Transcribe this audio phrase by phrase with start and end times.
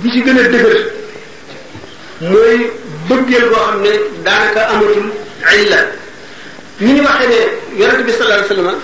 [0.00, 0.76] bi ci gën a dëgër
[2.30, 2.58] mooy
[3.08, 3.92] bëggeel boo xam ne
[4.24, 5.06] daanaka amatul
[5.60, 5.80] illa
[6.78, 7.36] ni ñu waxee ne
[7.80, 8.78] yonent bi sallallahu alayhi wasallam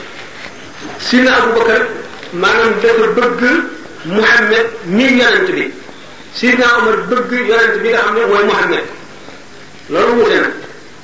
[1.06, 1.82] sidna Abubakar
[2.42, 3.42] maanaam dafa bëgg
[4.14, 4.64] Muhammad
[4.96, 5.64] mi yonent bi
[6.34, 8.84] sidna Umar bëgg yonent bi nga xam ne mooy Muhammad
[9.92, 10.48] loolu wute na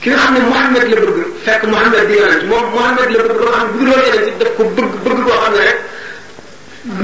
[0.01, 3.39] ki nga xam ne Muhammad la bëgg fekk Muhammad di yonent moom Muhammad la bëgg
[3.45, 5.79] ba nga xam ne bëgg loolu yonent daf ko bëgg bëgg boo xam ne rek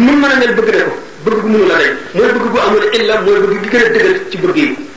[0.04, 2.84] mun mën a mel bëgg ne ko bëgg mënu la dañ mooy bëgg bu amul
[2.96, 4.88] illa mooy bëgg gi gën a dëgër ci bëgg yi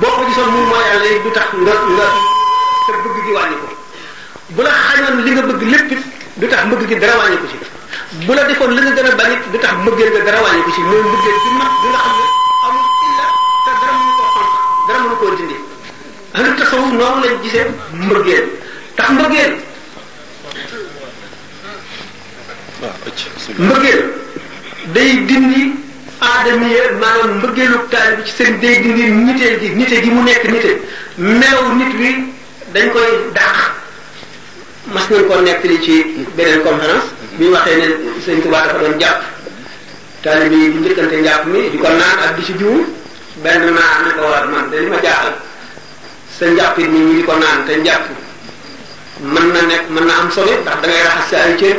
[0.00, 2.08] boo ko gisoon moom mooy yàlla du tax nga nga
[2.86, 3.68] sa bëgg gi wàññi ko
[4.54, 7.56] bu la xañoon li nga bëgg lépp du tax bëgg gi dara wàññi ci
[8.26, 10.62] bu la defoon li nga gën a bañ it du tax mbëggeel nga dara wàññi
[10.64, 11.48] ko ci mooy mbëggeel bi
[17.76, 18.48] tax mbëggeel
[23.58, 24.00] mbëggeel
[24.94, 25.62] day dindi
[26.22, 30.42] aadamiye maanaam mbëggeelu taal bi ci seen day dindi nitee gi nite gi mu nekk
[30.48, 30.70] nite
[31.16, 32.10] meew nit wi
[32.72, 33.60] dañ koy dàq
[34.92, 36.04] mas nañ ko nekk nii ci
[36.36, 37.06] beneen conférence
[37.38, 37.86] bi ñu waxee ne
[38.26, 39.20] sëñ Tuubaa dafa doon jàpp
[40.22, 42.94] taalibe yi njëkkante njàpp mi di ko naan ak di ci jiwu
[43.42, 43.70] benn de
[44.88, 45.34] ma jaaxal
[46.38, 48.04] sa njàpp it ñi di ko naan te njàpp
[49.34, 51.76] mën na nekk mën na am solo ndax da ngay raxas sa ay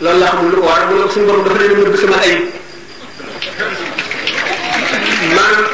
[0.00, 2.18] loolu la xamul lu ko war mu ne ko suñu borom dafa leen nëbb sama
[2.26, 2.34] ay
[5.36, 5.64] maanaam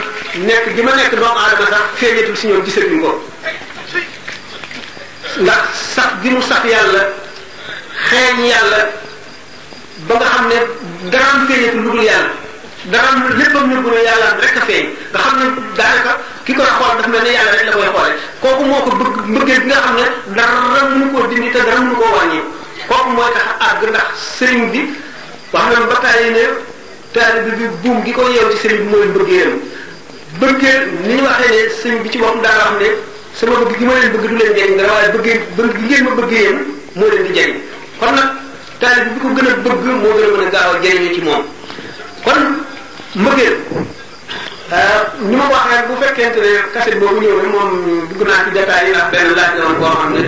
[0.49, 3.11] nekk gi ma nekk doomu aadama sax feeñatul si ñoom gisatuñ ko
[5.43, 5.67] ndax
[5.99, 7.03] sax gi mu sax yàlla
[8.11, 8.81] xeeñ yàlla
[10.07, 10.57] ba nga xam ne
[11.11, 12.31] daraam feeñatu lu dul yàlla
[12.93, 15.45] daraam léppam nëbbu na yàlla rek a feeñ nga xam ne
[15.77, 16.13] daanaka
[16.45, 18.63] ki koy xool dafa mel ne yàlla rek la koy xoole kooku
[19.45, 20.07] bi nga xam ne
[20.37, 21.49] dara mënu koo dindi
[23.15, 24.09] mooy tax àgg ndax
[24.39, 24.81] sëriñ bi
[25.53, 26.45] wax nañu ba taay ne
[27.13, 29.47] taalibe bi buum gi ko yeew ci sëriñ bi mooy bëggee
[30.41, 33.85] bëggee ni ñu waxee ne sëriñ bi ci boppam daa wax ne sama bëgg gi
[33.85, 36.59] ma leen bëgg du leen jëriñ dara waaye bëggee bëgg gi ngeen ma bëggee yéen
[36.95, 37.57] moo leen di jëriñ
[37.99, 38.29] kon nag
[38.79, 41.21] taalib bi ko gën a bëgg moo gën a mën a gaaw a jëriñu ci
[41.23, 41.43] moom
[42.25, 42.39] kon
[43.23, 43.57] mbëggeel
[44.71, 47.71] ah, ni ma ko waxee bu fekkente ne kaset boobu ñëw ne moom
[48.09, 50.23] dugg naa ci détails yi ndax benn laaj la woon boo xam ne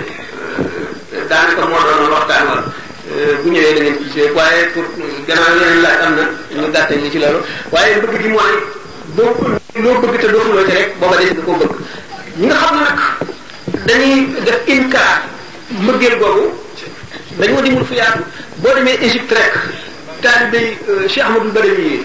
[1.15, 2.62] euh, daanaka moo doon waxtaan wala
[3.15, 4.83] euh, bu ñëwee da ngeen gisee waaye pour
[5.28, 6.25] gannaaw yeneen laaj am na
[6.61, 7.39] ñu gàttañ li ci loolu
[7.71, 8.55] waaye mbëgg gi mooy
[9.16, 9.33] boo
[9.84, 11.75] loo bëgg te dootuloo ci rek booba des nga ko bëgg
[12.38, 12.98] ñi nga xam nag
[13.86, 15.19] dañuy def inkaar
[15.82, 16.44] mbëggeel googu
[17.38, 18.20] dañoo dimul fu yaatu
[18.60, 19.54] boo demee Égypte rek
[20.20, 22.02] taalibe yi euh, Cheikh Ahmadou Badawi yi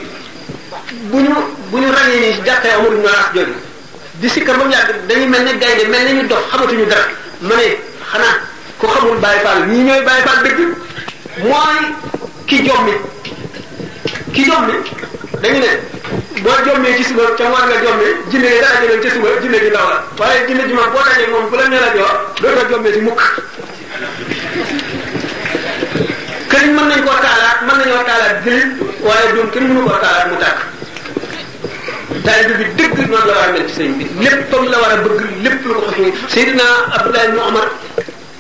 [1.12, 1.36] bu ñu
[1.70, 3.54] bu ñu ràññee nii si jàkkee Amadou Mara jooju
[4.22, 7.06] di sikkar ba mu yàgg dañuy mel ne gaynde mel ne ñu dof xamatuñu dara
[7.42, 7.56] ma
[8.12, 8.36] xanaa
[8.80, 10.60] ku xamul Baye Fall ñu ñooy Baye Fall dëgg
[11.44, 11.80] mooy
[12.48, 12.94] ki jommi
[14.34, 14.74] ki jommi
[15.42, 16.00] dañu ne.
[16.42, 19.60] boo jommee ci suba ca ngoon nga jommee jinne yi dara jëloon ca suba jinne
[19.62, 22.30] ji law la waaye jinne ji moom boo dajee moom bu la nee la joor
[22.42, 23.22] dootoo jommee ci mukk
[26.52, 28.70] kër mën nañ koo taalaat mën nañoo taalaat jëlin
[29.02, 30.60] waaye doom kenn mënu koo taalaat mu tàkk
[32.26, 34.98] taalibe bi dëgg noonu la war a mel ci sëñ bi léppam la war a
[34.98, 37.68] bëgg lépp lu ko xas ni Seydina Abdoulaye ibn Omar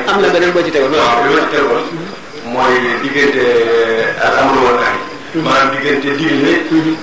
[0.10, 1.86] am na beneen boo ci tegoon waaw li ma ci tegoon
[2.50, 2.74] mooy
[3.06, 5.05] diggante euh, al amru wal nahy
[5.48, 6.54] maanaam diggante digle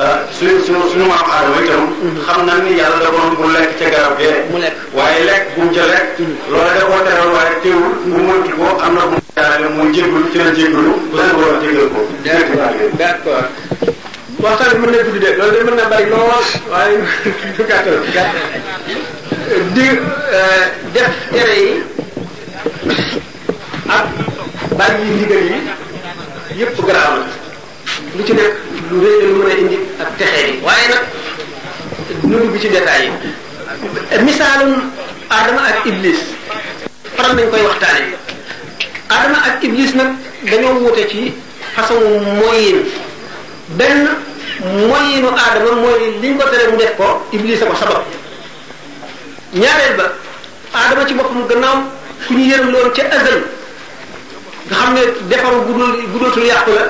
[0.00, 1.84] euh, suñu maam aadama itam
[2.26, 4.36] xam na ni yàlla da koon lekk ca garab gee
[4.96, 6.06] waaye lekk bu mu ca lekk
[6.50, 9.88] loola da koo teral waaye teewul bu moytu ko am na bu mu jaarale muy
[9.94, 11.58] jégalu ci la jégalu ba suñu borom
[12.24, 13.30] jégal ko
[14.38, 16.30] waxtaan bi mën na gudd de loolu de mën na bari lool
[16.70, 16.96] waaye
[17.56, 18.42] du gàttal gàttal
[19.74, 20.64] di euh,
[20.94, 21.70] def tere yi
[23.96, 24.06] ak
[24.78, 25.58] bari yi ndigal yi
[26.58, 27.14] yëpp garaaw
[28.16, 28.54] lu ci nekk
[28.90, 31.04] lu rëy lu mën a indi ak texe yi waaye nag
[32.30, 34.76] nu dugg ci détails misaalum
[35.38, 36.20] Adama ak Iblis
[37.16, 38.06] faral nañ koy waxtaane
[39.14, 40.10] Adama ak Iblis nag
[40.50, 41.22] dañoo wute ci
[41.74, 41.98] façon
[42.40, 42.78] moyen
[43.78, 44.02] benn
[44.64, 48.02] mooy nu aadama mooy liñ ko tere mu def ko Iblis a ko sabab
[49.54, 50.12] ñaareel ba
[50.74, 51.78] aadama ci boppam gannaaw
[52.26, 53.38] ku ñu yërëm loon ca azal
[54.68, 56.84] nga xam ne defaru bu dul bu dootul yàqu la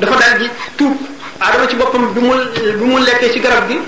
[0.00, 0.94] dafa daal di tuub
[1.40, 2.32] aadama ci boppam bi mu
[2.78, 3.80] bi mu lekkee ci garab gi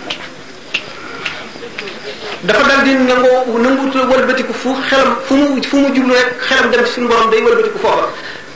[2.41, 6.71] dafa dal di nangoo nangutu wëlbatiku fu xelam fu mu fu mu jublu rek xelam
[6.71, 8.09] dem ci suñu borom day wëlbatiku foofa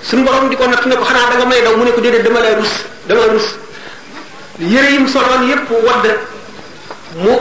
[0.02, 2.00] suñu borom di ko natt ne ko xanaa da nga may daw mu ne ko
[2.00, 2.72] déedéet dama lay rus
[3.06, 3.48] dama lay rus
[4.68, 6.06] yëre yim soloon yépp wadd
[7.16, 7.38] mu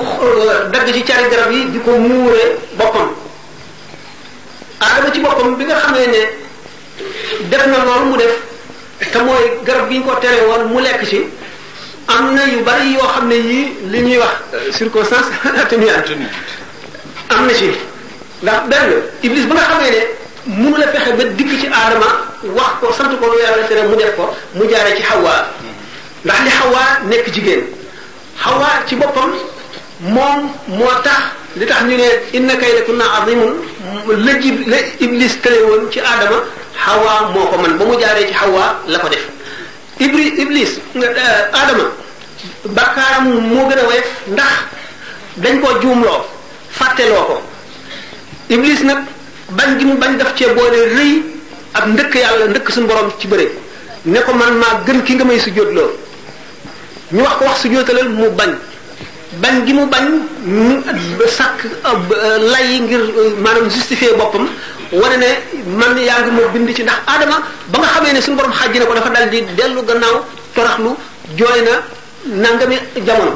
[0.73, 3.09] dagg ci cari garab yi di ko muure boppam
[4.79, 6.27] aadama ci boppam bi nga xamee ne
[7.49, 8.35] def na loolu mu def
[9.11, 11.23] te mooy garab gi ñu ko tere woon mu lekk ci
[12.07, 16.09] am na yu bari yoo xam ne yii li ñuy wax circonstance atténuante
[17.27, 17.69] am na ci
[18.41, 18.91] ndax benn
[19.21, 20.01] iblis ba nga xamee ne
[20.57, 22.07] mënu la fexe ba dikk ci aadama
[22.57, 25.60] wax ko sant ko lu yàlla tere mu def ko mu jaaree ci xawaa
[26.25, 27.61] ndax li xawaa nekk jigéen
[28.43, 29.31] xawaa ci boppam
[30.01, 31.21] moom moo tax
[31.55, 33.53] li tax ñu ne kay inna kaydakunna azimun
[34.07, 36.43] la jib la iblis tële woon ci aadama
[36.85, 39.23] xawaa moo ko man ba mu jaaree ci xawaa la ko def
[39.99, 41.07] ibri iblis nga
[41.53, 44.53] aadama euh, bakkaaram moo gën a woyof ndax
[45.37, 46.25] dañ koo juumloo
[46.71, 47.41] fàtteloo ko
[48.49, 48.97] iblis nag
[49.51, 51.23] bañ gi mu bañ daf cee boole rëy
[51.73, 53.47] ak ndëkk yàlla ndëkk suñu borom ci bëre
[54.05, 55.89] ne ko man maa gën ki nga may sujjóotloo
[57.13, 58.51] ñu wax ko wax sujjóotalal mu bañ
[59.43, 60.05] bañ gi mu bañ
[60.45, 60.81] mu
[61.27, 64.47] sàkk euh, euh, lay ngir euh, maanaam justifier boppam
[64.91, 65.27] wane ne
[65.75, 68.79] man yaa ngi ma bind ci ndax aadama ba nga xamee ne suñu borom xàjj
[68.79, 70.17] na ko dafa dal di dellu gannaaw
[70.55, 70.89] toraxlu
[71.37, 71.83] jooy na
[72.43, 73.35] nangami jamono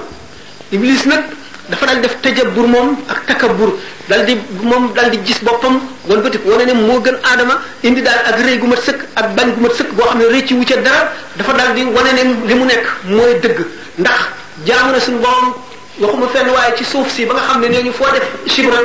[0.71, 1.23] Iblis nag.
[1.69, 3.71] dafa daan def tëjabur moom ak takabur
[4.07, 8.01] dal di moom dal di jis boppam wan bëtik wane ne moo gën aadama indi
[8.01, 10.51] daal ak rëy gu mat sëkk ak bañ gu mat sëkk boo xam ne rëcc
[10.53, 13.59] wu ca dara dafa dal di wane ne li mu nekk mooy dëgg
[13.97, 14.19] ndax
[14.65, 15.55] jaamu na suñu borom
[15.97, 18.79] waxuma fenn waaye ci suuf si ba nga xam ne nee ñu foo def chibra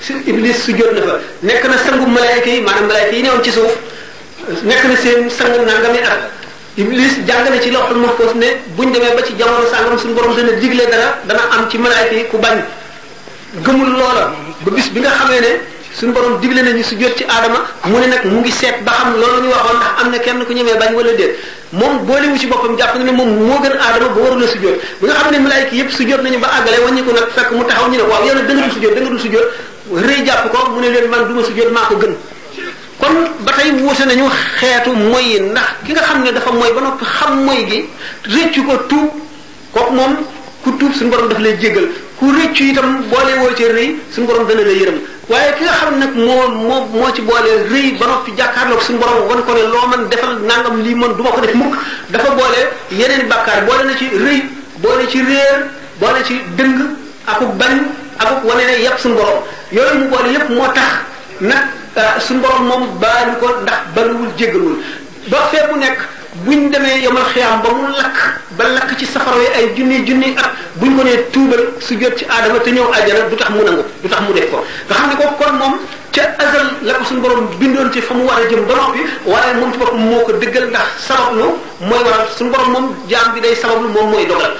[0.00, 3.42] si iblis su jot na fa nekk na sangu malayka yi maanaam malayka yi newoon
[3.42, 3.72] ci suuf
[4.62, 6.35] nekk na seen sangu nangami at
[6.76, 10.36] Iblis jàng na ci lawhul mahfuz ne buñ demee ba ci jamono sàngam suñ borom
[10.36, 12.62] dana digle dara dana am ci malaayka yi ku bañ
[13.64, 15.60] gëmul loola ba bis bi nga xamee ne
[15.94, 18.92] suñu borom digle nañu su jot ci aadama mu ne nag mu ngi seet ba
[18.92, 21.38] xam loolu ñu waxoon ndax am na kenn ku ñemee bañ wala déet
[21.72, 24.78] moom boolewu ci boppam jàpp na ne moom moo gën aadama ba warula su jot
[25.00, 27.64] bi nga xam ne malaayka yépp su nañu ba àggale wàññi ko nag fekk mu
[27.64, 29.50] taxaw ñu ne waaw yow da nga dul su jot da nga dul su jot
[32.00, 32.16] gën
[33.00, 34.24] kon ba tey wuute nañu
[34.60, 37.84] xeetu mooy ndax ki nga xam ne dafa mooy ba noppi xam mooy gi
[38.24, 39.10] rëccu ko tuub
[39.72, 40.16] kook moom
[40.62, 41.86] ku tuub suñu borom daf lay jéggal
[42.18, 44.98] ku rëccu itam boole woo ci rëy suñu borom dana la yërëm
[45.28, 49.28] waaye ki nga xam nag moo moo moo ci boole ba noppi jàkkaarloog suñu borom
[49.28, 51.74] wan ko ne man defal nangam lii man du ma ko def mukk
[52.08, 52.60] dafa boole
[52.92, 54.42] yeneen bàkkaar boole na ci rëy
[54.78, 55.68] boole ci réer
[56.00, 56.78] boole ci dëng
[57.26, 57.82] akub bañ
[58.18, 59.40] akub wane ne yàpp suñu borom
[59.70, 60.88] yooyu mu boole yépp moo tax
[61.40, 61.84] nag.
[62.20, 64.76] suñu borom moom baalu ko ndax baluwul jéggalwul
[65.32, 65.98] ba fee mu nekk
[66.44, 70.50] buñ demee yomal xiyaam ba mu lakk ba lakk ci safarawee ay junni junni at
[70.76, 73.82] buñ ko nee tuubal su jot ci aadama te ñëw àjjana du tax mu nangu
[74.02, 75.74] du tax mu def ko nga xam ko kon moom
[76.12, 79.00] ca azal la ko suñu borom bindoon ci fa mu war a jëm ba noppi
[79.24, 81.44] waaye moom ci boppam moo ko dëggal ndax sabablu
[81.80, 84.52] mooy waral suñu borom moom jaam bi day sabablu moom mooy dogal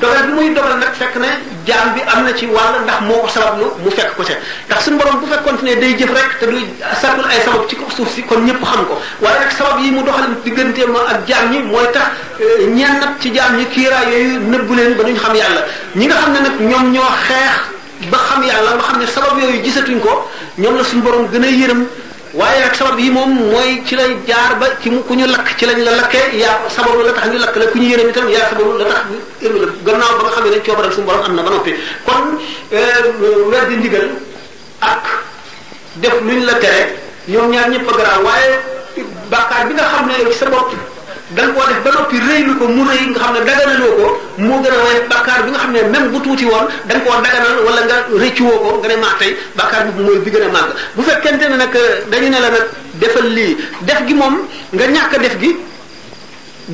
[0.00, 1.30] dogal bi muy dogal nag fekk ne
[1.66, 4.34] jaam bi am na ci wàll ndax moo ko sabablu mu fekk ko ca
[4.66, 6.58] ndax suñu boroom bu fekkoon ne day jëf rek te du
[7.00, 9.90] sàkkul ay sabab ci ko suuf si kon ñëpp xam ko waaye nag sabab yi
[9.92, 12.08] mu doxal digganteem ak jaam ñi mooy tax
[12.40, 15.62] euh, ñenn ci jaam ñi kiiraay yooyu nëbbu leen ba duñ xam yàlla
[15.94, 19.38] ñi nga xam ne nag ñoom ñoo xeex ba xam yàlla nga xam ne sabab
[19.38, 21.82] yooyu gisatuñ ko ñoom la suñu borom gën a yërëm
[22.34, 25.56] waaye nag sabab yi moom mooy ci lay jaar ba ci mu ku ñu lakk
[25.56, 28.28] ci lañ la lakkee yaa sababu la tax ñu lakk la ku ñu yërëm itam
[28.28, 31.34] yaa sababu la tax ñu gannaaw ba nga xam ne dañ coobaral suñu borom am
[31.36, 31.72] na ba noppi
[32.08, 32.24] kon
[32.78, 33.02] euh,
[33.50, 34.08] weer di ndigal
[34.80, 35.04] ak
[36.00, 36.82] def luñ la tere
[37.28, 38.50] ñoom ñaar ñëpp a garaaw waaye
[39.30, 40.70] bàkkaar bi nga xam ne ci sa bopp
[41.36, 44.06] da koo def ba noppi rëylu ko mu rëy nga xam ne daganaloo ko
[44.46, 47.04] moo gën a woyof bàkkaar bi nga xam ne même bu tuuti woon da nga
[47.04, 50.46] koo daganal wala nga rëccuwoo ko nga ne maa tey bàkkaar bi mooy bi gën
[50.48, 52.64] a màgg bu fekkente ne nag euh, dañu ne la nag
[53.00, 53.52] defal lii
[53.86, 54.34] def gi moom
[54.76, 55.50] nga ñàkk def gi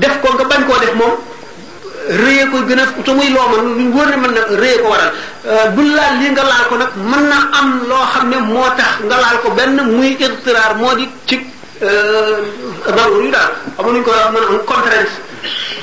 [0.03, 1.17] def ko nga koo def moom
[2.11, 5.13] rëyee ko gën a te muy loo man lu wóor mën na rëyee ko waral
[5.47, 8.67] euh, bu laal lii nga laal ko nag mën na am loo xam ne moo
[8.77, 11.37] tax nga laal ko benn muy ixtiraar moo di ci
[11.81, 15.13] marwur euh, yu daal xamu nuñ ko mën a conférence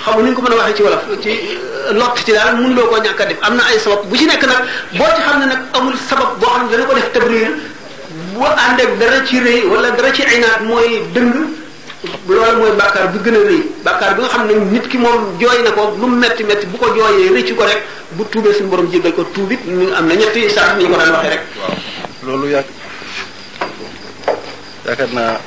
[0.05, 2.87] xamu nuñ ko mën a waxee ci wolof ci euh, lott ci daal mun loo
[2.87, 4.63] koo ñàkk a am na ay sabab bu ci nekk nag
[4.99, 7.51] boo ci xam ne nag amul sabab boo xam ne dana ko def tabrir
[8.35, 11.65] bu ànd ak dara ci rëy wala dara ci inaat mooy dëng
[12.27, 15.21] loolu mooy bàkkaar bi gën a rëy bàkkaar bi nga xam ne nit ki moom
[15.39, 17.81] jooy na ko lu mu metti metti bu ko jooyee rëcc ko rek
[18.17, 20.97] bu tuubee suñu borom jéggal ko tuubit ñu am na ñetti sax ni ñu ko
[20.97, 21.41] daan waxee rek.
[22.25, 22.69] loolu yàgg
[24.85, 25.37] yaakaar naa.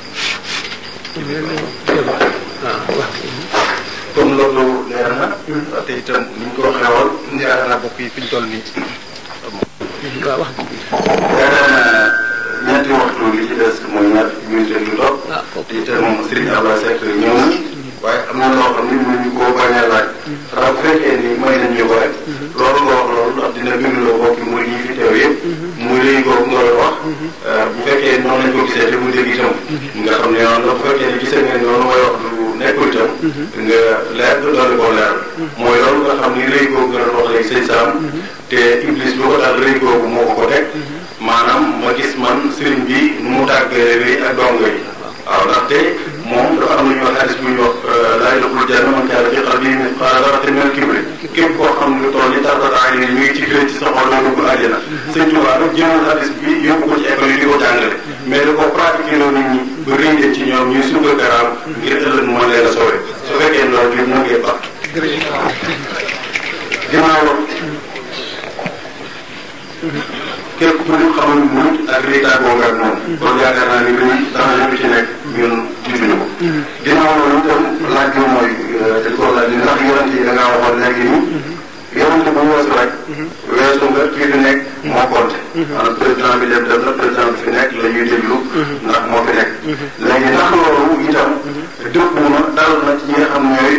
[4.15, 5.27] kon loolu leer na.
[5.47, 5.85] Mm-hmm.
[5.85, 8.63] te itam ko waxee woon yaakaar naa bokk fi ñu toll nii.
[8.75, 10.39] Mm-hmm.
[10.41, 10.51] wax.
[11.39, 12.05] yaakaar naa
[12.67, 14.30] ñetti waxtu mooy ñett.
[14.51, 15.17] muy jeune bi toog.
[15.29, 17.45] waaw kooku te moom Serigne Ablaye Seck ñëw na.
[18.03, 20.07] waaye am na loo xam ne mënuñu koo bañ a laaj.
[20.31, 20.31] ndax
[20.61, 20.75] mm-hmm.
[20.75, 22.13] bu fekkee ni may nañ ñu ko rek.
[22.13, 22.49] Mm-hmm.
[22.59, 24.83] loolu nga wax loolu ndax dina bindloo bokk mooy mm-hmm.
[24.91, 24.95] ñi
[25.91, 26.25] euh, mu dégg
[28.11, 28.23] nga
[30.19, 32.27] xam ne yoon la bu fekkee ni gisee nga noonu mooy wax lu
[32.59, 33.09] nekkul itam.
[33.65, 33.79] nga
[34.17, 35.15] leer doole ko leer.
[35.59, 37.89] mooy loolu nga xam ni léegi boobu nga doon wax léegi sëñ Saam.
[38.51, 39.79] te Iblis bu ko daal léegi
[40.13, 40.43] moo ko ko
[41.31, 44.79] maanaam ma gis man sëriñ bi nu mu tàggalee ak dongo yi
[45.27, 45.79] waaw ndaxte
[46.29, 49.27] moom dafa am lu ñuy wax bu ñuy wax euh, laa yadxulul janna man kaana
[49.33, 50.99] fii qalbihi mithqaala zarratin minal kibri
[51.35, 54.79] képp koo xam lu toll ni tarfata ci fii ci sa xol loo duggul àjjana.
[55.13, 57.89] sëñ Tuubaa nag jëlal bi yóbbu ko ci école yi di ko jàngale.
[58.29, 59.47] mais da ko pratiqué loo nit
[59.85, 61.47] ba rëy leen ci ñoom ñuy sukkandaraam.
[61.79, 62.95] ngir ëllëg mu mën a sowe.
[63.25, 64.61] su fekkee loolu bi mu ngi baax.
[72.01, 72.95] ak liy tàggoo nga ak moom.
[73.21, 75.53] loolu yaakaar naa ni luy danger bi nekk ñun
[75.85, 76.25] jiituñu ko.
[76.85, 77.61] ginnaaw loolu itam
[77.93, 81.25] laaj bi mooy dañ euh, ko laaj ndax yonent yi da ngaa waxoon léegi nii.
[82.01, 82.41] yonent bu
[83.91, 85.37] nga kii nekk moo compté.
[85.53, 85.65] Mhm.
[85.69, 85.95] maanaam
[86.97, 88.37] président fi nekk la ñuy déglu.
[88.41, 88.75] Mhm.
[88.89, 89.51] ndax moo fi nekk.
[89.69, 89.85] Mhm.
[90.07, 90.81] léegi ndax loolu
[92.33, 93.75] na dal na ci ñi nga xam ñooy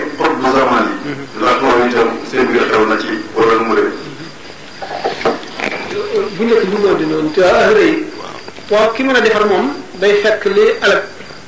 [2.86, 3.90] na ci wala mu nekk
[6.36, 6.54] bu ñu
[6.98, 7.70] di noonu te ah
[8.72, 9.66] waaw ki mën a defar moom
[10.00, 11.00] day fekk li alal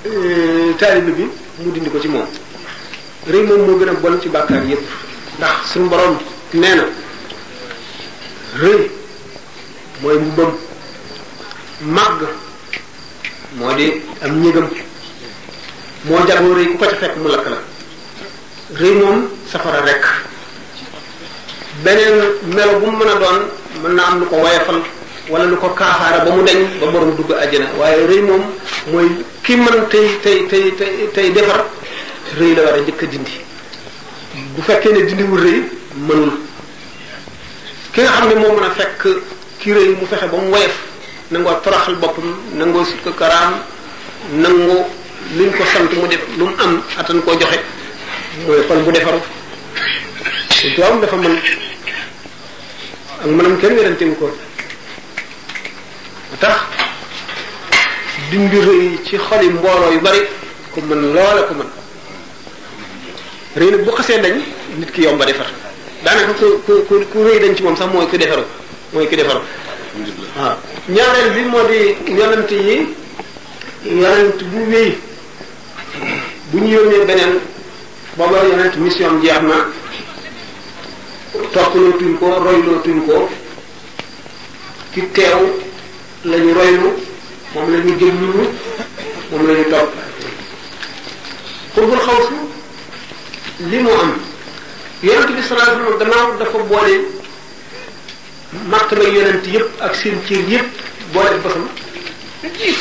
[0.07, 1.25] euh, taalibe bi
[1.63, 2.27] mu dindi ko ci moom
[3.31, 4.85] rëy moom moo gën a bon ci bàkkaar yépp
[5.39, 6.19] ndax suñu borom
[6.53, 6.85] nee na
[8.63, 8.91] rëy
[10.03, 10.51] mooy mbubbam
[11.97, 12.21] màgg
[13.59, 13.87] moo di
[14.23, 14.69] am ñëgam
[16.05, 17.59] moo jagoo rëy ku ko ca fekk mu lakk la
[18.81, 19.19] rëy moom
[19.51, 20.05] safara rekk
[21.85, 22.19] beneen
[22.55, 23.39] melo bu mu mën a doon
[23.83, 24.83] mën na am lu ko woyafal
[25.29, 28.45] wala lu ko kaafaara ba mu deñ ba borom dugg àjjana waaye rëy moom
[28.93, 29.09] mooy
[29.43, 31.65] ki mën tey tey tey tey tey defar
[32.39, 33.41] rëy la war a njëkk a dindi
[34.55, 35.61] bu fekkee ne dindiwul rëy
[35.97, 36.33] mënul
[37.93, 39.01] ki xam ne moo mën a fekk
[39.61, 40.77] ki rëy mu fexe ba mu woyof
[41.31, 43.57] nangoo toroxal boppam nangoo sukk karaam
[44.35, 44.85] nangoo
[45.39, 47.61] liñ ko sant mu def lu mu am attan koo joxe
[48.47, 49.21] mooy xol bu defaru
[50.53, 51.39] te dafa mën
[53.25, 54.29] ak mënam kenn werante wu ko
[56.35, 56.59] lu tax
[58.31, 60.21] dindi rëy ci xoli mbooloo yu bari
[60.73, 61.67] ku mën loola ku mën
[63.57, 64.41] rëy nag bu xasee dañ
[64.79, 65.47] nit ki yomba defar
[66.03, 68.43] daanaka ku ku ku rëy dañ ci moom sax mooy ku defaru
[68.93, 69.41] mooy ku defaru
[70.37, 70.57] waaw
[70.89, 72.95] ñaareel bi moo di yonent yi
[73.85, 74.99] yonent bu wéy
[76.51, 77.39] bu ñu yónnee beneen
[78.17, 79.69] booba yonent mission jeex na
[81.53, 83.29] toppaloo tuñ ko royloo tuñ ko
[84.93, 85.64] ki teew
[86.25, 86.95] la ñu roylu
[87.55, 88.49] moom la ñu jëm ñu
[89.31, 89.91] moom la ñu topp
[91.75, 92.35] xurbul xaw su
[93.69, 94.17] li mu am
[95.03, 97.07] yonent bi sallallahu alayhi wasallam gannaaw dafa boole
[98.71, 100.69] màkk na yonent yëpp ak seen cër yëpp
[101.13, 101.69] boole bosam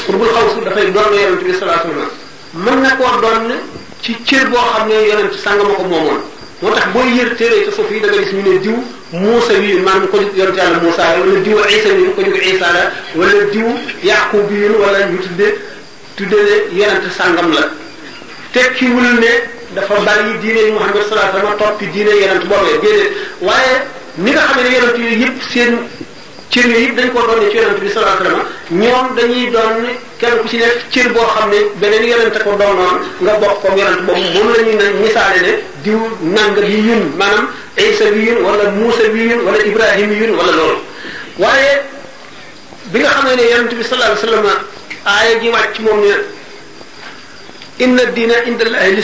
[0.06, 2.12] xurbul xaw su dafay doon yonent bi sallallahu alayhi wasallam
[2.66, 3.60] mën na koo doon
[4.02, 6.22] ci cër boo xam ne yonent sàng ma ko moomoon
[6.62, 8.78] moo tax booy yër téere tasawuf yi da nga gis diw
[9.20, 11.60] muusa wi maanaam ko yonent yàlla muusa wala diw
[12.16, 12.84] ko jóg isa la
[13.20, 13.68] wala diw
[14.04, 15.48] yaqub bi wala ñu tudde
[16.18, 17.64] tudde ne yonent sàngam la
[19.74, 23.08] dafa bàyyi diine Muhammad wa sallam toppi diine yonent boobee
[23.42, 23.76] waaye
[24.18, 25.74] ni nga xam ne yonent yooyu yëpp seen
[26.54, 28.46] cër yi dañ ko doon ne ci yonent bi sallallahu alayhi wasallam
[28.82, 32.98] ñoom dañuy doon kenn ku ci nekk cër boo xam ne beneen yonent ko doonoon
[33.26, 35.52] nga bokk comme yonent boobu moom la ñuy ne misaale ne
[35.84, 40.28] diw nang bi yun maanaam Isa bi yun wala Muusa bi yun wala Ibrahim bi
[40.28, 40.78] loolu
[41.40, 41.82] waaye
[42.94, 44.46] bi nga xamee ne yonent bi sallallahu alayhi wasallam
[45.06, 46.14] aaya ji wàcc moom ne
[47.84, 49.04] inna diina inda llahi ay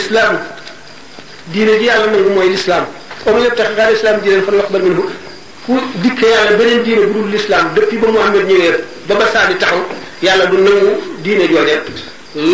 [1.52, 2.84] diine ji yàlla nangu mooy l'islam
[3.26, 5.18] omu yëpp
[5.66, 8.74] ku dikk yàlla beneen diine bu dul lislaam depuis ba Muhammad ñëwee
[9.08, 9.78] ba ba saa taxaw
[10.22, 10.90] yàlla du nangu
[11.24, 11.74] diine jooje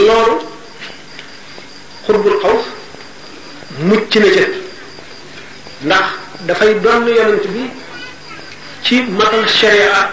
[0.06, 0.36] loolu
[2.06, 2.56] xurbul xaw
[3.88, 4.40] mucc na ca
[5.86, 6.06] ndax
[6.46, 7.62] dafay doon yonent bi
[8.84, 10.10] ci matal sharia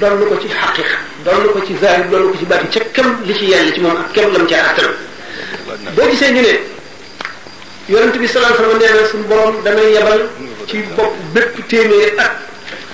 [0.00, 3.34] doon ko ci xaqiqa doon ko ci zahir doon ko ci baati ca kem li
[3.38, 4.90] ci yàlla ci moom ak kem lam ca attan
[5.94, 6.54] boo gisee ñu ne
[7.90, 10.20] yonent bi sallallahu alayhi wa sallam nee damay yebal
[10.66, 12.30] ci bopp bépp téeméeri at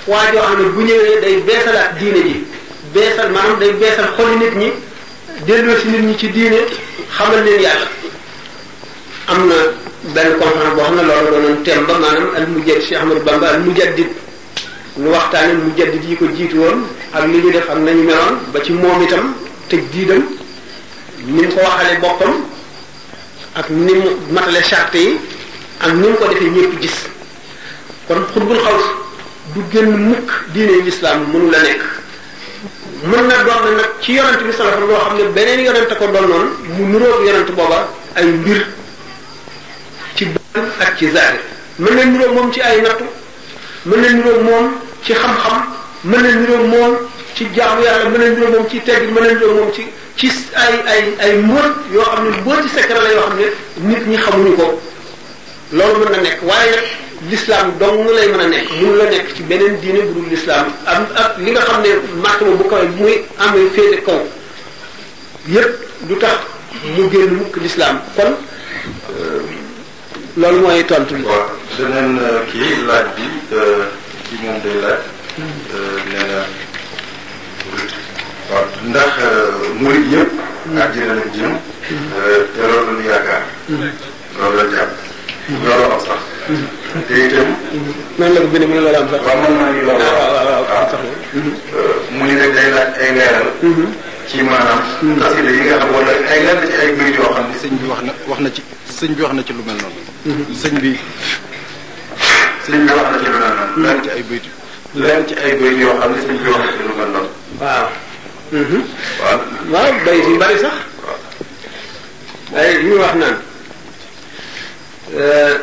[0.07, 2.43] waa joo ne bu ñëwee day beesalaat diine ji
[2.93, 4.71] beesal maanaam day beesal xoli nit ñi
[5.47, 6.59] delloo si nit ñi ci diine
[7.15, 7.87] xamal leen yàlla
[9.27, 9.55] am na
[10.13, 13.47] benn conférence boo xam ne loolu doonoon thème ba maanaam al mujaddid Cheikh Ahmadou Bamba
[13.49, 14.07] al mujaddid
[14.99, 15.53] ñu waxtaane
[16.07, 19.33] yi ko jiitu woon ak li ñu def am nañu meloon ba ci moom itam
[19.69, 20.23] tëj diidam
[21.25, 22.33] ni mu ko waxale boppam
[23.53, 25.19] ak ni mu matale charte yi
[25.81, 27.07] ak ni mu ko defee ñëpp gis
[28.09, 28.85] kon xutbul xaws
[29.53, 31.83] du génn mukk diine lislaam mënu la nekk
[33.09, 36.25] mën na doon nag ci yonent bi sallallahu loo xam ne beneen yonent ko doon
[36.31, 37.79] noonu mu nuróog yonent booba
[38.17, 38.59] ay mbir
[40.15, 41.37] ci baatin ak ci zahir
[41.81, 43.05] mën na nuróog moom ci ay nattu
[43.89, 44.67] mën na nuróog moom
[45.05, 45.59] ci xam-xam
[46.09, 46.93] na nuróog moom
[47.35, 49.83] ci jaamu yàlla mën na nuróog moom ci tegg mën na nuróog moom ci
[50.17, 50.27] ci
[50.65, 53.45] ay ay ay mbóot yoo xam ne mbóot ci secret la yoo xam ne
[53.87, 54.67] nit ñi xamuñu ko
[55.77, 56.87] loolu mën na nekk waaye nag
[57.27, 60.67] l'islam dong lay mën a nekk mun la nekk ci beneen diine bu dul l'islam
[60.87, 61.89] ak li nga xam ne
[62.23, 64.21] martaba bu kawe bu muy amee féete kaw
[65.47, 65.69] yépp
[66.07, 66.37] du tax
[66.95, 69.41] mu génn mukk l'islam kon euh,
[70.37, 71.23] loolu mooy tontu bi.
[71.25, 71.45] waaw
[71.77, 74.99] beneen euh, kii laaj bi ci euh, moom day laaj.
[75.39, 76.41] nee na
[78.51, 79.13] waaw ndax
[79.79, 80.31] murid yépp
[80.69, 81.53] àjjana lañ jëm.
[82.55, 83.41] te loolu la ñu yaakaar.
[83.69, 83.91] Mm-hmm.
[84.39, 84.91] loolu la jàpp.
[85.65, 86.27] loolu
[87.07, 87.47] te itam.
[88.19, 89.23] noonu la ko la am sax.
[89.85, 90.37] waaw mën
[90.69, 90.99] naa ah, ah, ah, sax
[91.35, 91.43] euh,
[92.11, 93.47] mu ni rek day laaj ay leeral.
[93.63, 93.89] Mm-hmm.
[94.27, 94.81] ci maanaam.
[95.21, 97.55] xasida yi nga xam wala ay lenn ci ay mbir yoo xam ne.
[97.61, 98.61] sëñ bi wax na wax na ci
[98.97, 100.01] sëñ bi wax na ci lu mel noonu.
[100.01, 100.45] Mm-hmm.
[100.61, 100.91] sëñ bi.
[102.65, 103.67] sëñ bi wax na ci lu mel noonu.
[103.69, 104.15] Mm-hmm.
[104.15, 105.93] ay bayt ci ay bayt yoo
[107.61, 107.85] waaw.
[109.71, 109.93] waaw.
[110.39, 110.75] bari sax.
[112.51, 113.01] waaw.
[113.01, 113.37] wax naan.
[115.09, 115.57] Euh,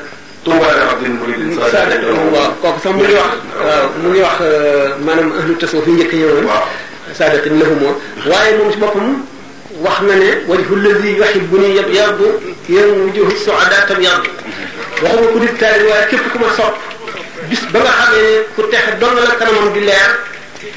[0.47, 3.33] Touba Abdul Murid waaw kooku sax mu ngi wax
[4.01, 4.37] mu ngi wax
[5.05, 6.47] maanaam ahlu tasawuf yi njëkk ñëwoon
[7.19, 7.95] saadatin lahumoo
[8.31, 9.07] waaye moom ci boppam
[9.85, 12.19] wax na ne wajhu lazi yuhibbuni yab yab
[12.73, 14.23] yéen wujuhu suada tam yab
[15.03, 16.77] waxuma ku di taali waaye képp ku ma sopp
[17.51, 20.11] bis ba nga xamee ne ku texe doon la kanamam di leer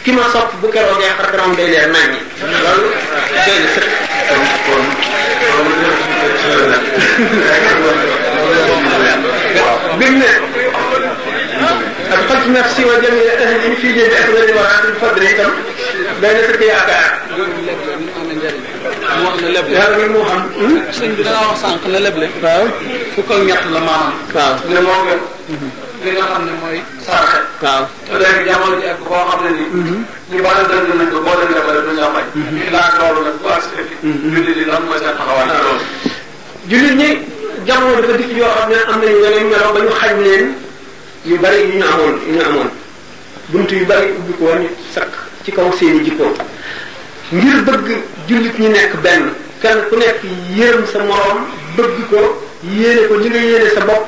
[0.03, 2.09] ki ma sopp bu keroogee xar kanamam day leer nañ
[2.41, 2.89] loolu
[3.45, 3.57] doy
[6.73, 8.08] na sëkk
[9.99, 10.29] bi mu ne
[12.15, 15.51] ak fas nafsi wa jamii ahli fii jënd ak rajo Mawadina Fadre itam
[16.21, 17.07] day na fekk yaakaar.
[19.19, 20.41] mu wax ne leble yàlla nag moo xam.
[20.97, 22.25] sëñ bi da ngaa wax sànq ne leble.
[22.43, 22.63] waaw
[23.13, 24.13] fukk ak ñett la maanaam.
[24.35, 25.21] waaw ne moo gën.
[26.03, 27.39] li nga xam ne mooy saraxe.
[27.63, 29.67] waaw te léegi jamono ji ak boo xam ne nii.
[29.81, 29.97] Mhm.
[30.31, 32.25] ñu bari dëgg nañ ko boo leen lebale du ñu la may.
[32.27, 32.71] ñu mhm.
[32.75, 33.89] laaj loolu nag bu àgg si fekk.
[34.33, 35.83] jullit yi lan mooy seen taxawaay ci loolu.
[36.71, 37.11] jullit ñi.
[37.69, 40.45] jamono dafa dikk yoo xam ne am nañu yeneen melo ba ñu xañ leen
[41.23, 42.69] yu bari yu ñu amoon yu ñu amoon
[43.51, 45.11] bunt yu bari ubbi ko woon sakk
[45.45, 46.27] ci kaw seeni jikko
[47.31, 47.85] ngir bëgg
[48.27, 50.19] jullit ñi nekk benn kenn ku nekk
[50.55, 51.45] yéem sa moroom
[51.77, 54.07] bëgg ko yéene ko li nga yéene sa bopp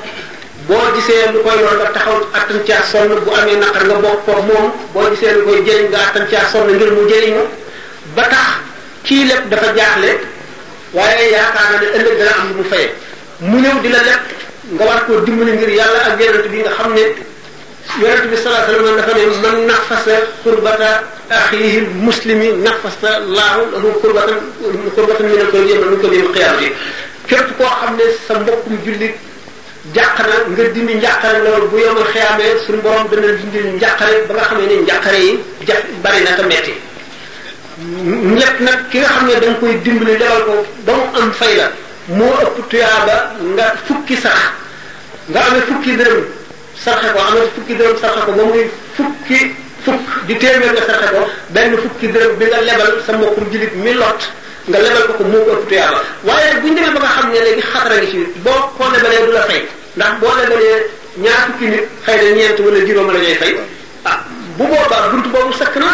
[0.66, 4.24] boo gisee lu koy lool nga taxaw attan caa sonn bu amee naqar nga bokk
[4.26, 7.46] ko moom boo gisee lu koy jëriñ nga attan caa sonn ngir mu jëriñ ma
[8.16, 8.46] ba tax
[9.04, 10.10] kii lépp dafa jaaxle
[10.94, 12.90] waaye yaakaar na ne ëllëg dana am lu mu faye
[13.42, 14.22] mu ñëw di la lett
[14.72, 17.04] nga war koo dimbali ngir yàlla ak yonent bi nga xam ne
[18.02, 20.88] yonent bi sallallahu alayhi wasallam dafa ne man nafasa kurbata
[21.28, 24.38] axihi muslimi nafasa laahu lahu kurbatan
[24.94, 29.14] kurbatan min al-kurbi man ko bil koo xam ne sa mbokkum jullit
[29.94, 34.44] jàqara nga dindi njàqare loolu bu yomal xiyaamee suñu borom dana dindi njàqare ba nga
[34.50, 35.32] xamee ne njàqare yi
[35.66, 36.42] ja bari na te
[38.66, 40.54] nag ki nga xam ne da nga koy dimbali lebal ko
[40.86, 41.68] ba am fay la
[42.08, 44.38] moo ëpp tuyaaba nga fukki sax
[45.30, 46.18] nga amee fukki dërëm
[46.84, 49.38] sarxe ko amee fukki dërëm sarxe ko ba muy fukki
[49.84, 51.22] fukk di téeméer nga sarxe ko
[51.54, 54.18] benn fukki dërëm bi nga lebal sa mbokkum jullit mi lot
[54.66, 57.28] nga lebal ko ko moo ko ëpp tuyaaba waaye bu ñu demee ba nga xam
[57.30, 59.62] ne léegi xatara ngi ci boo ko lebalee du la fay
[59.96, 60.78] ndax boo lebalee
[61.22, 63.52] ñaar fukki nit xëy na ñeent wala juróom la ñuy fay
[64.04, 64.18] ah,
[64.58, 65.86] bu boobaa buntu boobu sakk na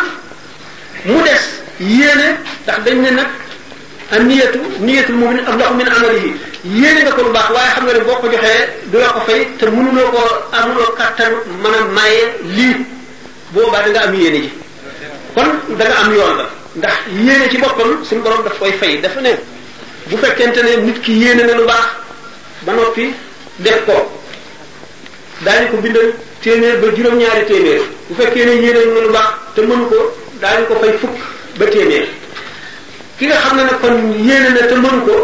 [1.05, 1.43] mu des
[1.85, 3.29] yéene ndax dañ ne nag
[4.11, 6.31] an niyatu niyatul mu'min afdalu min amalihi
[6.65, 9.21] yéene nga ko lu baax waaye xam nga ne boo ko joxee du la ko
[9.29, 10.21] fay te mënuloo ko
[10.53, 12.23] amuloo kattan mën a maye
[12.57, 12.77] lii
[13.53, 14.51] boobaa da nga am yéene ji
[15.35, 16.93] kon da nga am yoon la ndax
[17.25, 19.37] yéene ci boppam suñu borom daf koy fay dafa ne
[20.09, 21.87] bu fekkente ne nit ki yéene na lu baax
[22.65, 23.13] ba noppi
[23.59, 23.93] def ko
[25.45, 29.61] daañu ko bindal téeméer ba juróom-ñaari téeméer bu fekkee ne yéene na lu baax te
[29.61, 31.17] mënu ko daañu ko fay fukk
[31.59, 32.09] ba téeméer
[33.19, 35.15] ki nga xam ne nag kon yéene na te mënu ko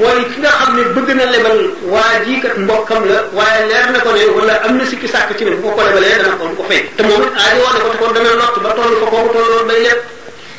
[0.00, 1.58] mooy ki nga xam ne bëgg na lebal
[1.92, 5.36] waa ji kat mbokkam la waaye leer ne ko ne wala am na sikki sàkk
[5.38, 7.84] ci ne bu ko ko lebalee dana ko ko fay te moom it aajowoo na
[7.84, 10.00] ko te kon dana lott ba toll fa kooku tolloon bay lépp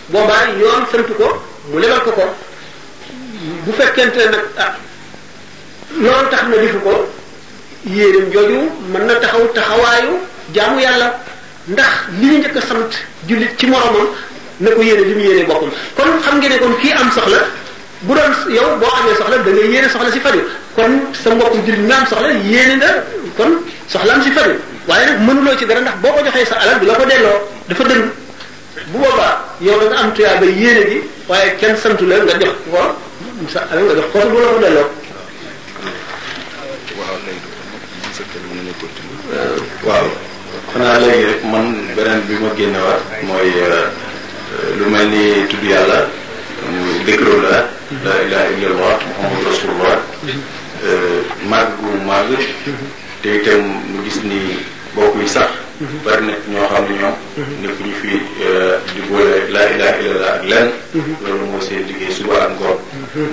[0.10, 0.86] boobaa yoon
[1.18, 1.28] ko
[1.70, 2.26] mu lebal ko ko
[3.66, 4.74] bu fekkente ne nag ah
[5.98, 6.94] loolu tax na difu ko
[7.90, 8.60] yéenéem jooju
[8.94, 10.14] mën na taxaw taxawaayu
[10.54, 11.08] jaamu yàlla
[11.74, 12.94] ndax li ñu njëkk a sant
[13.28, 14.08] jullit ci moromam
[14.64, 17.40] na ko yéene mu yéene bokkul kon xam nga ne kon kii am soxla
[18.06, 20.42] bu doon yow boo amee soxla da ngay yéene soxla si faju
[20.76, 22.92] kon sa mbokkum jullit nga am soxla yéene nga
[23.38, 23.52] kon
[23.88, 24.56] soxlaam si faju
[24.88, 27.40] waaye nag mënuloo ci dara ndax boo ko joxee sa alal du la ko delloo
[27.68, 28.04] dafa dëng
[28.92, 30.98] bu boobaa yow da nga am tuyaa ba yéene gi
[31.28, 32.84] waaye kenn santu la nga jox ko
[33.52, 34.88] sa alal nga jox ko du la ko delloo
[39.84, 40.08] waaw
[40.74, 43.50] xanaa léegi rek man beneen bi ma génnewaat mooy
[44.54, 45.98] Euh, lu mel ni tudd yàlla
[46.70, 47.66] muy dëkkarullah
[48.06, 49.98] la ilaha illallah muhammadu rasulullah
[50.86, 52.38] euh, màgg gu màgg
[53.26, 54.40] te itam mu gis ni
[54.94, 55.50] bokk yi sax
[56.06, 57.16] bari na ñoo xam ne ñoom
[57.66, 58.14] nekk ñu fi
[58.46, 62.78] euh, di boole laa ilaha illallah ak lenn loolu mooy seen liggéey suba ak ngoon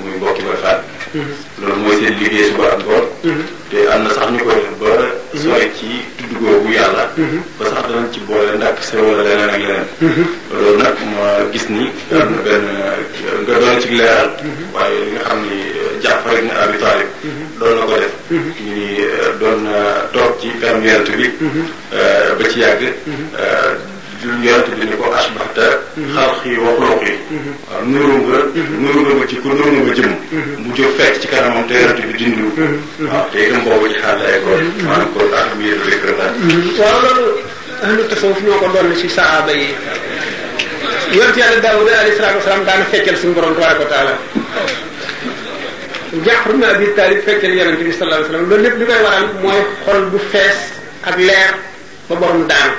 [0.03, 0.81] muy mbokki koy faat
[1.61, 3.07] loolu mooy seen liggéey suba ak ngoon
[3.69, 7.43] te am na sax ñu koy ba sore ci tudd googu yàlla mhm.
[7.59, 10.25] ba sax danañ ci boole ndàkk sa leneen ak leneen mhm.
[10.51, 13.43] loolu nag ma gis ni am na benn mhm.
[13.47, 14.31] nga doon ci leeral
[14.75, 17.11] waaye li nga xam ni euh, Jaafar ibn Abi Talib
[17.61, 18.15] doon na ko def
[18.59, 19.79] ñu euh, doon na
[20.13, 21.27] toog ci kanam yonent bi
[21.95, 22.83] euh, ba ci yàgg
[24.21, 25.65] jullit yonent bi ne ko asbaxta
[26.15, 27.13] xalqi wa xuluqi
[27.71, 28.39] waaw nuuru nga
[29.01, 30.53] nga ma ci ku nuuru nga ma mhm.
[30.65, 32.61] mu jóg fekk ci kanamam te yonent bi dindiwu mhm.
[32.61, 33.09] Mhm.
[33.11, 34.51] waaw te itam boobu ci xaal lay ko
[34.87, 36.27] maanaam kon ahlu yéen rek la
[36.81, 37.25] waaw loolu
[37.83, 38.01] ahlu
[38.45, 39.67] ñoo ko doon ci saaba yi
[41.17, 44.15] yonent yàlla Daawuda alayhi salaatu wasalaam daana feccal suñu borom tabaraka wa taala
[46.27, 49.27] Jaafar ibn Abi Talib feccal yonent bi sallallahu alayhi wasallam loolu lépp li koy waral
[49.43, 50.59] mooy xol bu fees
[51.09, 51.53] ak leer
[52.09, 52.77] ba borom daanu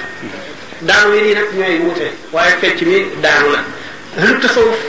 [0.87, 3.61] daanu yi nii nag ñooy wute waaye fecc mi daanu la
[4.33, 4.79] lu tasawuf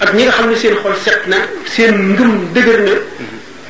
[0.00, 2.92] ak ñi nga xam ne seen xol set na seen ngëm dëgër na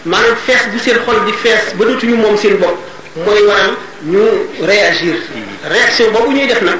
[0.05, 2.79] maanaam fees bu seen xol di fees ba dootuñu moom seen bopp
[3.27, 4.23] mooy waral ñu
[4.63, 5.17] réagir
[5.69, 6.79] réaction ñuy def nag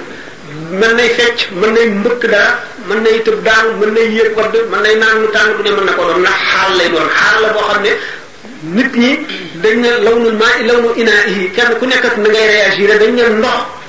[0.71, 4.55] mën nay fecc mën nay mbëkk dara mën nay tëb daanu mën nay yéeg wadd
[4.71, 7.09] man nay naan lu tàng du ne man na ko doon ndax xaal lay doon
[7.19, 7.93] xaal la boo xam ne
[8.77, 9.13] nit ñi
[9.63, 12.47] dañ ne law nul maa i law nu inaa ihi kenn ku nekk na ngay
[12.55, 13.80] réagir dañ ne ndox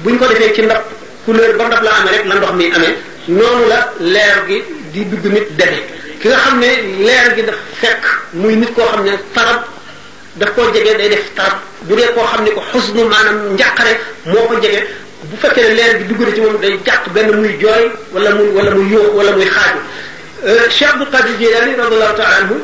[0.00, 0.82] bu buñ ko defee ci ndab
[1.24, 2.94] couleur ba ndab la amee rek na ndox mi amee
[3.28, 5.82] noonu la leer gi di dugg nit defe
[6.20, 6.68] ki nga xam ne
[7.04, 9.64] leer gi daf fekk muy nit koo xam ne tarab
[10.34, 13.92] daf koo jege day def tarab du dee koo xam ne ko xusnu maanaam njàqare
[14.26, 14.86] moo ko jege
[15.22, 18.48] bu fekkee leer gi dugg na ci moom day jàq benn muy jooy wala muy
[18.54, 19.80] wala muy yóox wala muy xaaju
[20.46, 22.56] euh, Cheikh Abdul Qadir Jilani radiyallahu ta'ala anhu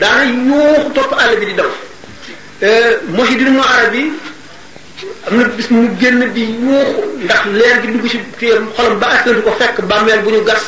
[0.00, 1.70] daana yóoxu topp àll bi di daw
[2.62, 4.12] euh, Muhyiddin Arabi
[5.26, 9.06] am na bis mu génn bi yuuxu ndax leer gi dugg ci téeram xolam ba
[9.12, 10.64] askan du ko fekk bàmmeel bu ñu gas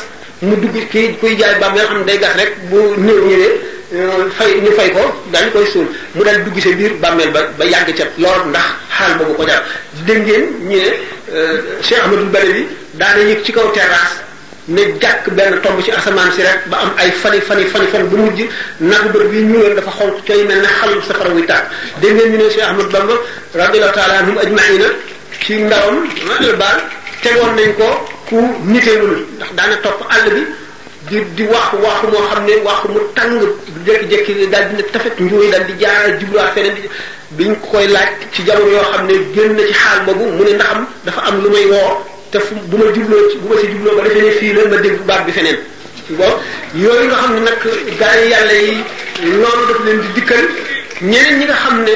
[0.47, 3.51] mu dugg kii kuy jaay bàmmeel xam day gas rek bu ñëw ñëwee
[3.95, 7.41] euh, fay ñu fay ko daal koy suul mu daal dugg sa biir bàmmeel ba
[7.57, 9.61] ba yàgg ca lool ndax xaal boobu ko jar
[10.07, 10.87] dégg ngeen ñu ne
[11.33, 12.67] euh, Cheikh Ahmadou Badawi
[12.99, 14.28] daana yëg ci kaw terrasse
[14.69, 18.07] ne jàkk benn tomb ci asamaan si rek ba am ay fani fani fani fan
[18.09, 18.39] bu mujj
[18.79, 21.63] nag bër bi ñuuloon dafa xonq coy mel ne xalul safara wuy tàkk
[22.01, 23.15] dégg ngeen ñu ne Cheikh Ahmad Bamba
[23.61, 24.87] radiyallahu taala anhum ajmaina
[25.43, 25.97] ci ndawam
[26.39, 26.79] al baal
[27.23, 27.85] tegoon nañ ko
[28.29, 30.43] ku nitewul ndax daana topp àll bi
[31.09, 33.41] di di wax wax moo xam ne wax mu tàng
[33.85, 36.89] jékki-jékki daal dina tafet njuuy daal di jaar jubluwaat feneen bi
[37.37, 40.53] biñ koy laaj ci jamono yoo xam ne génn na ci xaal boobu mu ne
[40.53, 43.67] ndaxam dafa am lu may woo te fu bu ma jubloo ci bu ma si
[43.67, 45.57] jubloo ba defee ne fii la ma dégg baat bi feneen
[46.11, 46.33] bon
[46.75, 47.61] yooyu nga xam ne nag
[47.99, 48.83] gaa yi yàlla yi
[49.23, 50.45] loolu daf leen di dikkal
[51.01, 51.93] ñeneen ñi nga xam ne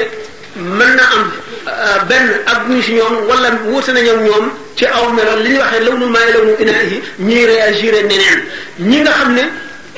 [0.58, 1.30] mën na am
[1.68, 5.50] euh, benn ak ñu si ñoom wala wuute na ñoom ñoom ci aw melo li
[5.50, 8.38] ñuy waxee law nu maay law nu inaa yi ñuy réagir neneen
[8.78, 9.42] ñi nga xam ne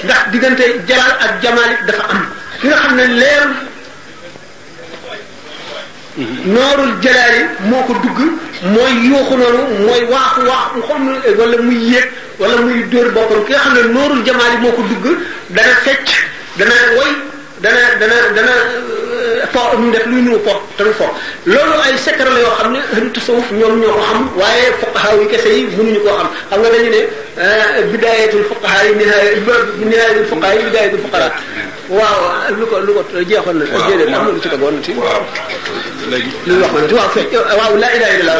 [0.04, 2.26] ndax diggante jalaal ak jamaal dafa am
[2.60, 3.44] ki nga xam ne leer
[6.44, 8.18] noorul jalaali moo ko dugg
[8.74, 13.52] mooy yuuxu noonu mooy waaxu waaxu xam wala muy yéeg wala muy dóor boppam ki
[13.52, 15.04] nga xam ne noorul jamaali moo ko dugg
[15.54, 16.08] dana fecc
[16.58, 17.10] dana woy
[17.60, 18.52] dana dana dana
[19.52, 21.10] for ñu def luy nuru for te du for
[21.46, 25.10] loolu ay secret la yoo xam ne ahlu tasawuf ñoom ñoo ko xam waaye fuqaha
[25.20, 27.00] yi kese yi mënuñu koo xam xam nga dañu ne
[27.38, 29.30] ah, bidayatul fuqaha yi nihaaya
[29.90, 32.20] nihayatul fuqaha yi bidayatul fuqara ah, waaw
[32.58, 34.92] lu ko lu ko jeexoon na ah, déedéet am na lu ci tegoon ci
[36.10, 38.36] léegi lu wax na waaw fekk waaw laa ilaha illallah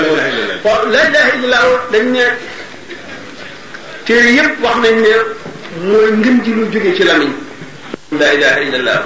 [0.64, 2.25] waaw laa ilaha illallah dañ ne
[4.07, 5.12] téere wax nañ ne
[5.90, 6.62] mooy ngëm ji lu
[6.97, 7.33] ci lamiñ
[8.19, 9.01] laa ilaha illallah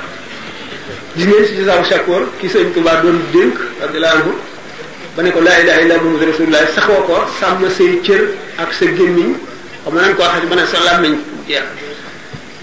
[1.16, 4.32] gis ngeen si Saabu Chakoor ki sëñ Tuubaa doon dénk radiyallahu anhu
[5.16, 8.22] ba ne ko laa ilaha illa Muhammadu rasulullah saxoo ko sàmm say cër
[8.58, 9.34] ak sa gémmiñ
[9.84, 11.14] xam nga nan ko waxee ba ne sa làmmiñ
[11.48, 11.66] jeex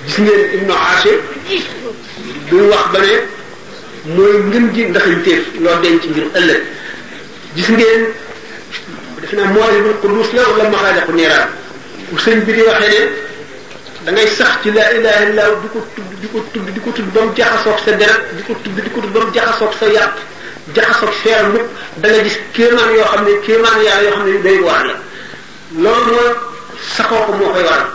[0.08, 1.18] gis ngeen Ibnu Aasir
[2.48, 3.16] du wax ba ne
[4.16, 6.62] mooy ngën ji ndaxañteef loo denc ngir ëllëg
[7.56, 8.02] gis ngeen
[9.20, 11.50] defe naa Mawaahibul Quddus la wala Maxaariqu Niiraan
[12.12, 13.02] bu sëñ bi di waxee ne
[14.08, 16.92] da ngay sax ci la ilaha illah di ko tudd di ko tudd di ko
[16.96, 19.74] tudd ba mu jaxasoog sa deret di ko tudd di ko tudd ba mu jaxasoog
[19.80, 20.16] sa yàpp
[20.76, 21.68] jaxasoog seeram lépp
[22.02, 24.96] da nga gis kéemaan yoo xam ne kéemaan yàlla yoo xam ne day waar la
[25.84, 26.32] loolu mooy
[26.96, 27.88] saxoo ko moo koy waral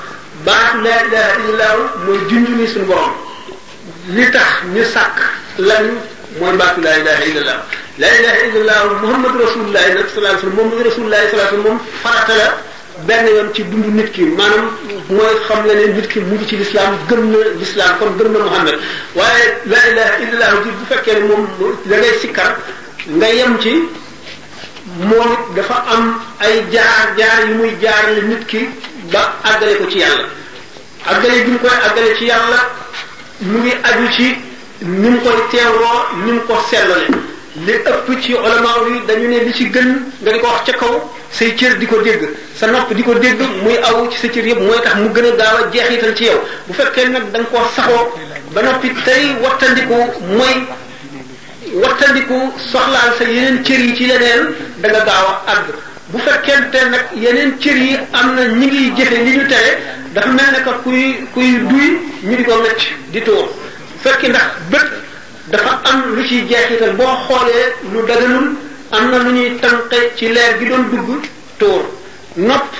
[0.44, 1.72] baatu la ilaha illah
[2.04, 3.14] mooy junj ni suñu borom
[4.16, 5.16] li tax ñu sàkk
[5.68, 5.94] lañu
[6.38, 7.58] mooy baatu la ilaha illallah
[8.02, 11.80] la ilaha illallah muhammad rasulullah nag sallallahu alayhi wasallam moom rasulullah sallallahu alayhi wasallam moom
[12.04, 12.48] farata la
[13.00, 14.68] benn yoon ci dundu nit ki maanaam
[15.08, 18.32] mooy xam la ne nit ki mu ngi ci lislaam gëm na lislaam kon gëm
[18.32, 18.78] na Muhammad
[19.14, 21.46] waaye la ilaha illallah ji bu fekkee ne moom
[21.86, 22.50] da ngay sikkar
[23.16, 23.88] nga yem ci
[25.08, 27.70] moom it dafa am ay jaar jaar yu muy
[28.28, 28.68] nit ki
[29.12, 30.26] ba àggale ko ci yàlla
[31.10, 32.58] àggale bi koy àggale ci yàlla
[33.38, 34.36] mu ngi aju ci
[35.00, 37.08] ni mu koy teewoo ni mu ko setlole
[37.64, 39.88] li ëpp ci ulama yi dañu ne li ci gën
[40.20, 43.14] nga di ko wax ca kaw say cër di ko dégg sa nopp di ko
[43.14, 46.14] dégg muy aw ci sa cër yëpp mooy tax mu gën a gaaw a jeexital
[46.14, 48.12] ci yow bu fekkee nag da nga koo saxoo
[48.52, 49.94] ba noppi tey wattandiku
[50.36, 50.56] mooy
[51.82, 52.36] wattandiku
[52.70, 55.72] soxlaal sa yeneen cër yi ci leneen da nga gaaw a àgg
[56.10, 59.72] bu fekkente nag yeneen cër yi am na ñi ngi jëfe li ñu tere
[60.12, 63.48] dafa mel ne que kuy kuy duy ñu di ko mecc di tuur
[64.02, 64.88] fekki ndax bët
[65.48, 68.50] dafa am lu ciy jeexital boo xoolee lu daganul
[68.92, 71.24] am na lu ñuy tànqe ci leer gi doon dugg
[71.58, 71.82] tóor
[72.34, 72.74] nopp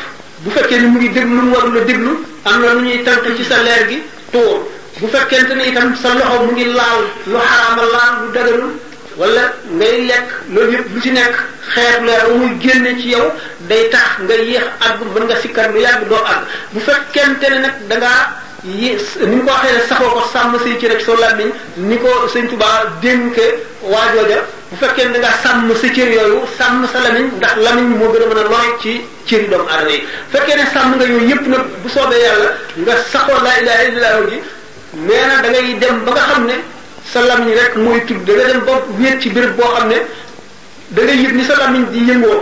[0.44, 3.03] bu fekkee ni mu ngi déglu lu mu warul a déglu am na lu ñuy
[3.03, 4.62] tànqe ci sa leer gi tóor
[5.01, 8.72] bu fekkee fekkente ne itam sa loxo mu ngi laal lu xaraama laal lu daganul
[9.16, 11.35] wala ngay lekk loolu yëpp lu ci nekk
[11.75, 13.33] xeetu leer ba muy génne ci yow
[13.68, 17.59] day tax nga yéex àgg mën nga sikkar lu yàgg doo àgg bu fekkente ne
[17.61, 18.98] nag da ngaa yi
[19.29, 22.48] ni mu ko waxee saxoo ko sàmm say ci rek soo làmmiñ ni ko sëñ
[22.48, 23.44] Tuubaa dénke
[23.83, 27.87] waajooja bu fekkee ne da nga sàmm sa cër yooyu sàmm sa lamiñ ndax lamiñ
[27.98, 28.92] moo gën a mën a looy ci
[29.28, 29.98] cëri doomu aadama yi
[30.32, 32.48] fekkee ne sàmm nga yooyu yëpp nag bu soobee yàlla
[32.82, 34.38] nga saxoo laa ilaha illallah ji
[35.06, 36.56] nee na da ngay dem ba nga xam ne
[37.12, 39.98] sa lamiñ rek mooy tudd da nga dem ba wéet ci béréb boo xam ne
[40.94, 42.38] dangay ngay ni sa lamiñ di yëngoo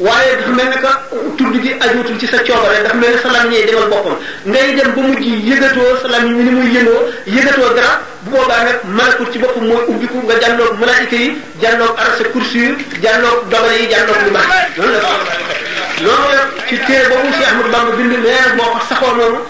[0.00, 0.88] waaye dafa mel ne que
[1.36, 4.74] tudd gi ajuutul ci sa coobare dafa mel ne sa lamiñ yi demal boppam ngay
[4.76, 8.76] dem ba mujj yëgatoo sa lamiñ mi ni muy yëngoo yëgatoo dara bu boobaa nag
[8.84, 13.88] malakut ci boppam mooy ubbiku nga jàlloog malaayika yi jàlloog arasa kursi jàlloog dogal yi
[13.90, 14.46] jàlloog lu baax
[14.78, 19.14] loolu ma loolu nag ci téere boobu Cheikh Ahmadou Bamba bind nee boo ko saxoo
[19.16, 19.40] noonu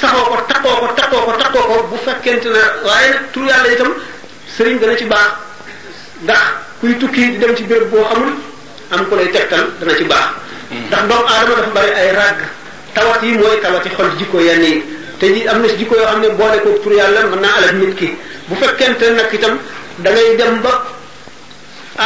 [0.00, 3.72] saxoo ko takkoo ko takkoo ko takkoo ko bu fekkente ne waaye nag tur yàlla
[3.72, 3.92] itam
[4.56, 5.28] sëriñ dana ci baax
[6.22, 6.40] ndax
[6.80, 8.32] kuy tukki dem ci béréb boo xamul
[8.94, 10.26] am ku lay tegtal dana ci baax
[10.88, 12.40] ndax doomu aadama dafa bari ay ràgg
[12.94, 14.74] tawat yi mooy tawat yi xol jikko yenn yi
[15.18, 17.54] te ji am na si jikko yoo xam ne boole ko pour yàlla mën naa
[17.58, 18.08] alal nit ki
[18.48, 19.54] bu fekkente nag itam
[20.02, 20.72] da ngay dem ba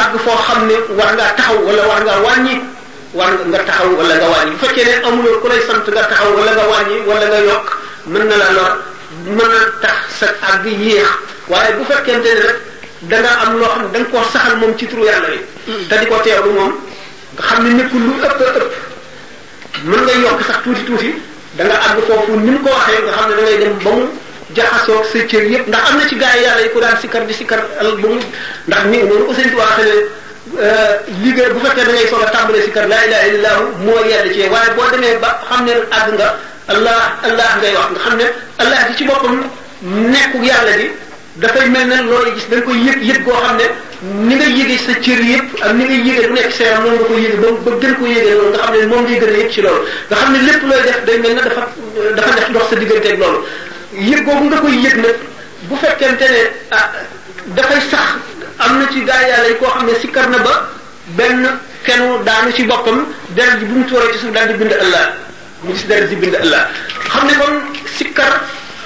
[0.01, 2.55] àgg foo xam ne war ngaa taxaw wala war ngaa wàññi
[3.19, 6.31] war nga taxaw wala nga wàññi bu fekkee ne amuloo ku lay sant nga taxaw
[6.39, 7.67] wala nga wàññi wala nga yokk
[8.13, 8.73] mën na la lor
[9.37, 11.11] mën na tax sa àgg yéex
[11.51, 12.59] waaye bu fekkente ne rek
[13.03, 15.87] danga am loo xam ne da nga koo saxal moom ci turu yàlla bi mm.
[15.89, 16.73] te di ko teewlu moom
[17.37, 18.63] nga xam ne nekkul lu ëpp ëpp
[19.87, 21.15] mën nga yokk sax tuuti tuuti
[21.57, 23.91] da nga àgg foofu ni mu ko waxee nga xam ne da ngay dem ba
[23.91, 24.05] mu
[24.57, 27.23] jaxasoo sa cër yëpp ndax am na ci gars yi yàlla yi ko daan sikkar
[27.27, 28.17] di sikkar al ba mu
[28.67, 29.33] ndax ni euh, bu
[31.63, 34.89] fekkee da ngay soog a tàmbalee sikkar laa ilaha illallah moo yedd ci waaye boo
[34.91, 36.27] demee ba xam ne àgg nga
[36.69, 38.25] allah allah ngay wax nga xam ne
[38.59, 39.45] allah di ci boppam
[40.15, 40.87] nekku yàlla bi
[41.43, 43.67] dafay mel ne loolu gis da nga koy yëg yëg goo xam ne
[44.27, 47.07] ni nga yëgee sa cër yëpp ak ni nga yëgee lu nekk seeram noonu nga
[47.09, 49.51] ko yëgee ba gën ko yëgee loolu nga xam ne moom ngay gën a yëg
[49.55, 51.63] ci loolu nga xam ne lépp looy def day mel ne dafa
[52.17, 53.39] dafa def ndox sa digganteeg loolu
[54.11, 55.17] yëg googu nga koy yëg nag
[55.69, 56.87] bu fekkente ne ah
[57.57, 58.09] dafay sax
[58.59, 60.55] am na ci gaa yàlla yi koo xam ne sikkar na ba
[61.17, 61.43] benn
[61.85, 65.07] kenu daanu ci boppam deret ji bu mu tuuroo ci suuf daal di bind Allah
[65.63, 66.69] mu gis deret ji bind Allah
[67.09, 67.55] xam ne kon
[67.97, 68.41] sikkar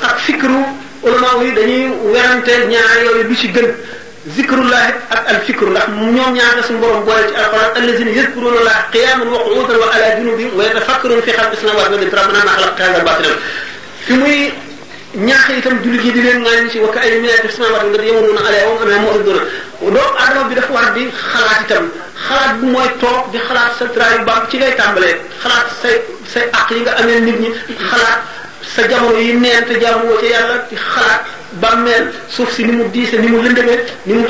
[0.04, 0.66] ak fikru
[1.02, 3.74] ulama yi dañuy werante ñaar yooyu lu ci gën
[4.72, 9.28] ak al fikru ñoom ñaar la suñu borom boole ci alquran allazina yazkuruna allaha qiyaman
[9.28, 13.36] wa qu'udan wa ala junubihim wa yatafakkaruna fi khalqi samawati wal ma khalaqta hadha batilan
[14.06, 14.54] fi muy
[15.14, 17.94] ñaax itam jullit yi di leen ŋaañ ci wa ka ay minati fi samawati wal
[17.98, 21.84] ardi yamuruna alayha wa ma mu'riduna adama bi dafa war di xalaat itam
[22.26, 25.98] xalaat mooy toog di xalaat sa trayu baax ci ngay tàmbalee xalaat say
[26.32, 27.54] say aq yi nga amee nit
[27.90, 28.22] xalaat
[28.64, 31.22] sa jamono yi neen te jaamu woo ca yàlla di xalaat
[31.60, 34.26] bàmmeel suuf si ni mu diise ni mu lëndëme ni mu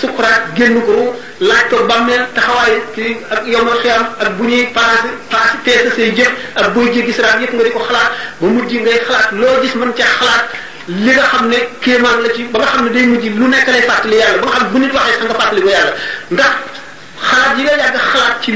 [0.00, 5.08] sukkuraat génn ko laaj ko bàmmeel taxawaay ci ak yomal xiyam ak bu ñuy paase
[5.30, 8.72] paase teese say jëf ak booy jéggi siraat yëpp nga di ko xalaat ba mujj
[8.74, 10.44] ngay xalaat loo gis mën ca xalaat
[10.88, 13.68] li nga xam ne kéemaan la ci ba nga xam ne day mujj lu nekk
[13.68, 15.92] lay fàttali yàlla ba nga xam ne bu ñu waxee sax nga fàttali ko yàlla
[16.30, 16.52] ndax
[17.28, 18.50] xalaat yi nga yàgg xalaat ci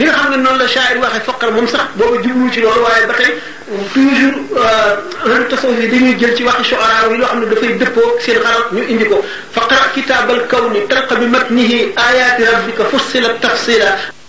[0.00, 2.80] ni nga xam ne noonu la shaa'ir waxe faqar moom sax boobu jublu ci loolu
[2.86, 3.30] waaye ba tey
[3.92, 4.38] toujours
[5.30, 8.38] ren tasawuf yi dañuy jël ci waxi shu'ara yi loo xam ne dafay dëppoo seen
[8.42, 9.16] xalaat ñu indi ko
[9.52, 14.19] faqra kitab al kawni tarqa bi matnihi ayati rabbika fussilat tafsila